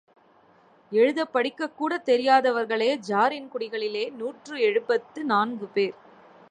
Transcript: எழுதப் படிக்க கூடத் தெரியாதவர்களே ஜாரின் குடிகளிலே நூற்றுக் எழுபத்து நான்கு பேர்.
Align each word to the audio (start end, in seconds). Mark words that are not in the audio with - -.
எழுதப் 0.91 1.31
படிக்க 1.31 1.69
கூடத் 1.69 2.09
தெரியாதவர்களே 2.09 2.95
ஜாரின் 2.95 3.49
குடிகளிலே 3.53 4.11
நூற்றுக் 4.11 4.59
எழுபத்து 4.59 5.23
நான்கு 5.23 5.67
பேர். 5.67 5.95